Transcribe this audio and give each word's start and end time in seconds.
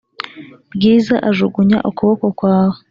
bwiza 0.75 1.15
ajugunya 1.29 1.77
ukuboko 1.89 2.25
kwawe 2.37 2.77